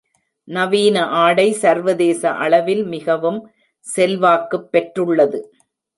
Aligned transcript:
நவீன 0.47 1.05
ஆடை 1.17 1.51
சர்வதேச 1.53 2.31
அளவில் 2.37 2.83
மிகவும் 2.85 3.39
செல்வாக்குப் 3.85 4.69
பெற்றுள்ளது. 4.71 5.41